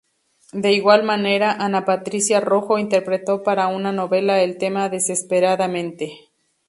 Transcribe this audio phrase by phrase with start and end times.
[0.53, 6.31] De igual manera, Ana Patricia Rojo interpretó para una novela el tema "Desesperadamente".